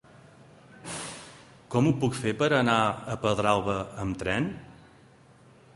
Com 1.75 1.89
ho 1.89 1.91
puc 2.05 2.17
fer 2.23 2.33
per 2.41 2.49
anar 2.61 2.79
a 2.89 3.19
Pedralba 3.27 3.79
amb 4.05 4.21
tren? 4.25 4.51